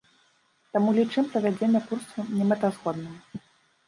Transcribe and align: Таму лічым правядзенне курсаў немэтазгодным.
Таму 0.77 0.93
лічым 0.99 1.27
правядзенне 1.33 1.81
курсаў 1.91 2.31
немэтазгодным. 2.39 3.45